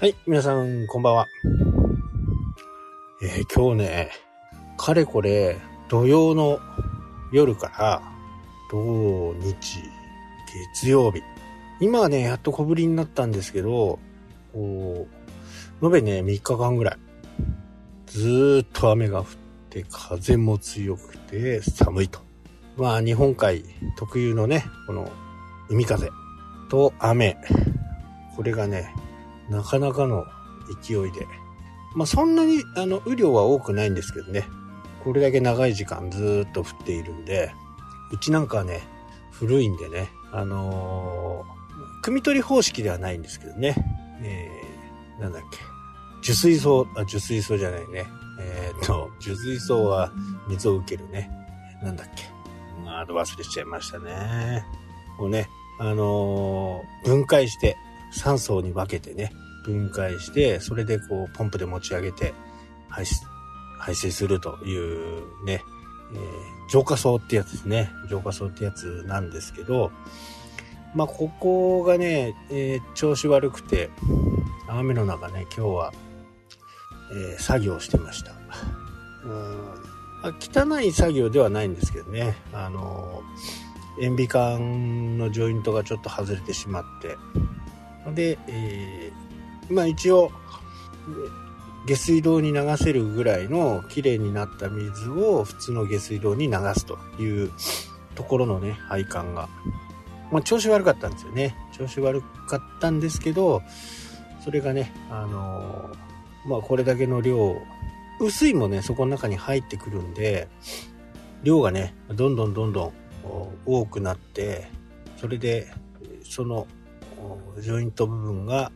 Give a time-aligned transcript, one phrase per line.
[0.00, 1.26] はい、皆さん、こんばんは。
[3.22, 4.10] えー今日ね、
[4.78, 5.58] かれこれ、
[5.90, 6.58] 土曜の
[7.34, 8.02] 夜から、
[8.70, 9.82] 土日、
[10.72, 11.20] 月曜日。
[11.82, 13.98] 今はね、やっと小降りになったんですけど、
[14.54, 15.06] こ
[15.82, 16.98] う延べね、3日間ぐらい。
[18.06, 19.26] ずーっと雨が降っ
[19.68, 22.20] て、風も強くて、寒いと。
[22.78, 23.62] まあ、日本海
[23.98, 25.12] 特有のね、この、
[25.68, 26.08] 海風
[26.70, 27.36] と雨。
[28.34, 28.94] これがね、
[29.50, 30.24] なかなかの
[30.82, 31.26] 勢いで。
[31.94, 34.48] まあそんなにあの雨量は多くないんですけどね。
[35.04, 37.52] これだけ長い時間ずっと降っているんで、
[38.12, 38.82] うちなんかはね、
[39.32, 43.74] 古いんでね、あのー、汲み取り方式ではないんですけどね。
[44.22, 45.58] えー、なんだっけ。
[46.22, 48.06] 受水槽、あ、受水槽じゃないね。
[48.40, 50.12] えーっと、受水槽は
[50.48, 51.30] 水を受けるね。
[51.82, 52.24] なんだっけ。
[52.84, 54.64] まあ、忘れちゃいましたね。
[55.18, 57.76] こうね、あのー分解して、
[58.12, 59.32] 3層に分けてね、
[59.64, 62.34] 分解して、それでこう、ポンプで持ち上げて、
[62.88, 63.24] 排出、
[63.78, 65.64] 排水するというね、
[66.14, 67.90] えー浄化層ってやつですね。
[68.08, 69.90] 浄化層ってやつなんですけど、
[70.94, 73.90] まあ、ここがね、えー調子悪くて、
[74.68, 75.92] 雨の中ね、今日は、
[77.12, 78.32] えー作業してました。
[79.24, 79.70] うん
[80.22, 83.22] あ汚い作業ではないんですけどね、あの
[84.00, 87.16] 塩ビ管のジョイントがちょっと外れてしまって、
[88.14, 89.29] で、えー
[89.70, 90.30] まあ一応、
[91.86, 97.50] 下水道に流せるぐらいの綺麗になった水を普通の下水道に流すという
[98.14, 99.48] ところのね、配管が、
[100.30, 101.56] まあ調子悪かったんですよね。
[101.76, 103.62] 調子悪かったんですけど、
[104.44, 106.10] それがね、あのー
[106.46, 107.60] まあこれだけの量、
[108.20, 110.48] 薄いもね、そこの中に入ってくるんで、
[111.42, 112.92] 量がね、どんどんどんどん
[113.66, 114.68] 多くなって、
[115.16, 115.72] それで、
[116.24, 116.66] その
[117.58, 118.72] ジョイント部分が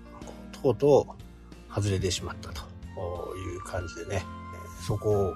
[0.65, 1.17] とうと
[1.71, 2.63] う外れてしまったと
[3.37, 4.25] いう感じでね、
[4.87, 5.35] そこを、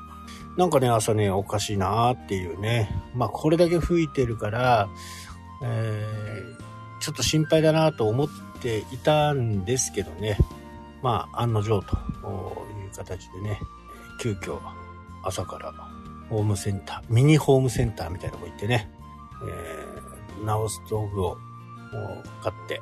[0.57, 4.89] なんかね、朝ね、おかしいなーっていうね、まあこれだけ吹いてるから、
[5.63, 6.69] えー
[7.01, 8.29] ちょっと心配だなと思っ
[8.61, 10.37] ていたんですけどね、
[11.01, 13.61] まあ案の定という形でね、
[14.21, 14.59] 急遽
[15.23, 15.73] 朝から
[16.29, 18.91] ホームセンター、ミニホームセンターみたいなとこ行ってね、
[19.47, 21.37] えー直す道具を
[22.43, 22.81] 買って、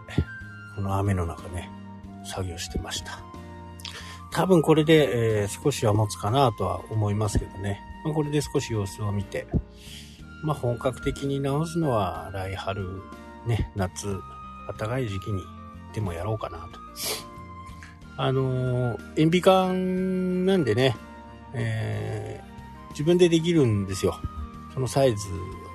[0.74, 1.70] この雨の中ね、
[2.26, 3.18] 作業してました。
[4.32, 7.80] 多分これで、えー少しは持つかなとは思いますけどね。
[8.04, 9.46] まあ、これで少し様子を見て、
[10.42, 13.00] まあ本格的に直すのは来春、
[13.46, 14.18] ね、夏、
[14.78, 15.42] 暖かい時期に
[15.94, 16.66] でもやろうかなと。
[18.18, 20.96] あのー塩ビ管なんでね、
[21.54, 22.46] えー
[22.90, 24.18] 自分でできるんですよ。
[24.72, 25.28] そのサイズ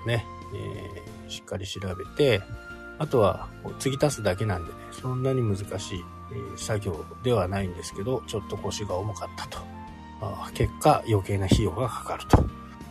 [0.04, 2.42] をね、えーしっかり調べて、
[3.00, 3.48] あとは
[3.80, 6.04] 継ぎ足すだけなんでね、そんなに難しい、
[6.56, 9.60] 作業ではないんですけど、ちょっと腰が重かったと。
[10.54, 12.44] 結果、余計な費用がかかると。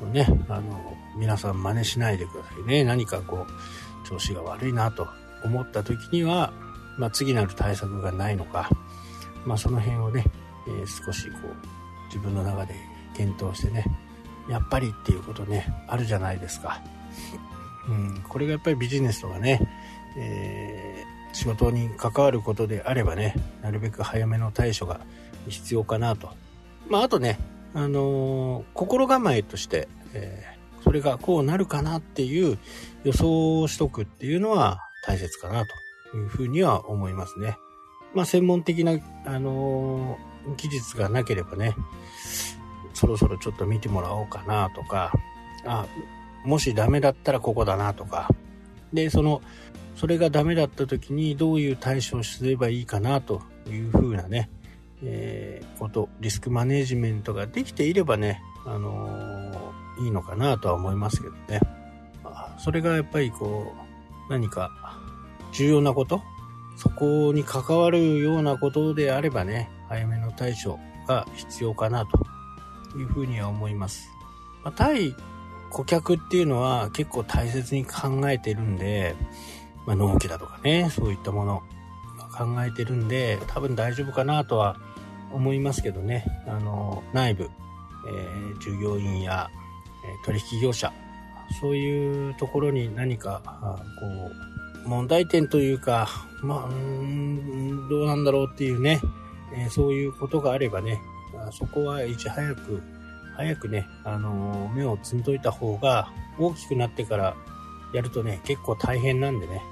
[0.06, 2.84] ね、あの、皆さん真似しないでくださいね。
[2.84, 5.06] 何かこう、調子が悪いなと
[5.44, 6.52] 思った時には、
[6.98, 8.68] まあ、次なる対策がないのか、
[9.44, 10.24] まあ、その辺をね、
[10.66, 12.74] えー少しこう、自分の中で
[13.16, 13.84] 検討してね、
[14.48, 16.82] やっぱりっていうことね、あるじゃないですか。
[17.88, 19.60] うん、これがやっぱりビジネスとかね、
[20.16, 20.89] えー
[21.40, 25.00] 仕事に関わることであればね、なるべく早めの対処が
[25.48, 26.28] 必要かなと。
[26.90, 27.38] まあ、あとね、
[27.72, 32.58] あのー心構えとして、えーそれがこうなるかなっていう
[33.04, 35.64] 予想をしとくっていうのは大切かな
[36.10, 37.56] というふうには思いますね。
[38.14, 41.74] まあ、専門的な、あのー技術がなければね、
[42.92, 45.12] そろそろちょっと見てもらおうかなとか、
[45.66, 45.86] あ、
[46.44, 48.28] もしダメだったらここだなとか、
[48.92, 49.40] で、その、
[49.94, 54.50] それがダメだった時にどういう対処をすればいいかなというふうなね、
[55.02, 61.60] えーこと、リスクマネジメントができていればね、あのーいいのかなとは思いますけどね。
[62.24, 63.72] まあそれがやっぱりこ
[64.28, 64.70] う、何か
[65.52, 66.22] 重要なこと
[66.76, 74.08] そこに関わるようなことであればね、早めの対処が必要かなというふうには思います。
[74.64, 75.14] まあ、対
[75.70, 79.14] 顧客っていうのは結構大切に考えてるんで、
[79.86, 81.62] まあ、納期だとかね、そういったもの
[82.36, 84.76] 考えてるんで、多分大丈夫かなとは
[85.32, 89.48] 思いますけどね、あの、内部、えー従業員や、
[90.04, 90.92] えー取引業者、
[91.60, 93.42] そういうところに何か、
[93.98, 94.06] こ
[94.84, 96.08] う、問題点というか、
[96.42, 99.00] まあ、うんどうなんだろうっていうね、
[99.54, 101.00] えーそういうことがあればね、
[101.52, 102.82] そこはいち早く、
[103.36, 107.34] 早くね、あのー目をつんどいた方が、大きくなってから
[107.92, 109.62] やるとね、結構大変なんでね、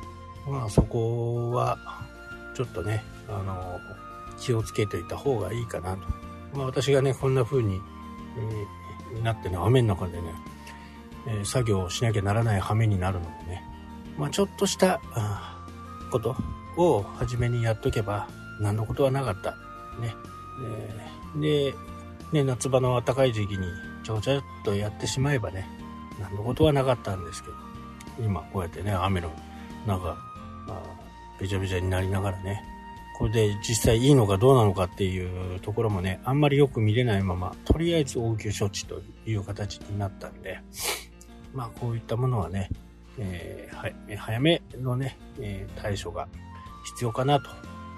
[0.49, 1.79] まあそこは、
[2.55, 3.99] ちょっとね、あのー
[4.39, 6.07] 気をつけておいた方がいいかなと。
[6.55, 7.81] まあ私がね、こんな風に、
[9.13, 10.33] えー、なってね、雨の中でね、
[11.27, 13.63] えー、作業をしなきゃならない羽目になるのでね、
[14.17, 15.01] まあちょっとした
[16.11, 16.37] こと
[16.77, 18.29] を初めにやっとけば
[18.61, 19.53] 何のことはなかった。
[20.01, 20.15] ね。
[20.63, 21.75] えー、で、
[22.33, 23.67] ね、夏場の暖かい時期に
[24.05, 25.69] ちょちょっとやってしまえばね、
[26.21, 27.57] 何のことはなかったんですけど、
[28.21, 29.31] 今こうやってね、雨の
[29.87, 30.17] 中、
[31.41, 32.63] べちゃべちゃになりながらね、
[33.19, 40.61] これで実際いいのかどうなのかっていうところもね、あんまりよく見れないまま、とりあえず応急処置という形になったんで、
[41.53, 42.71] まあこういったものはね、
[43.19, 46.29] えー、早めのね、えー、対処が
[46.85, 47.51] 必要かなと、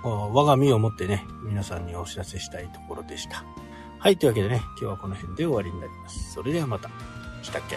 [0.03, 3.45] 我が身をもってね、皆さんにお知らせしたいところでした。
[3.99, 6.33] はい、というわけでね、今日はこの辺で終わりになります。
[6.33, 6.89] それではまた。
[7.43, 7.77] したっけ？